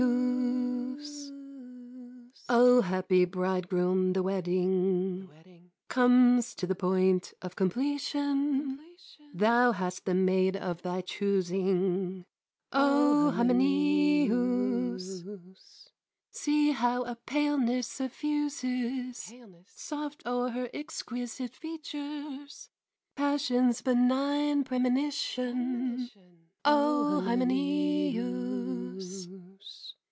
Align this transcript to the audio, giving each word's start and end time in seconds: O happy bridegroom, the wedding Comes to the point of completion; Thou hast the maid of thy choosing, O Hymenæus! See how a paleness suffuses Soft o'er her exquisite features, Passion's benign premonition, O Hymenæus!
O 2.53 2.81
happy 2.81 3.23
bridegroom, 3.25 4.13
the 4.13 4.23
wedding 4.23 5.29
Comes 5.89 6.55
to 6.55 6.65
the 6.67 6.73
point 6.75 7.33
of 7.43 7.55
completion; 7.55 8.79
Thou 9.33 9.71
hast 9.73 10.05
the 10.05 10.13
maid 10.15 10.57
of 10.57 10.81
thy 10.81 11.01
choosing, 11.01 12.25
O 12.71 13.31
Hymenæus! 13.37 15.21
See 16.31 16.71
how 16.71 17.03
a 17.03 17.15
paleness 17.15 17.85
suffuses 17.87 19.31
Soft 19.67 20.23
o'er 20.25 20.49
her 20.49 20.67
exquisite 20.73 21.55
features, 21.55 22.69
Passion's 23.15 23.81
benign 23.83 24.63
premonition, 24.63 26.09
O 26.65 27.21
Hymenæus! 27.23 29.29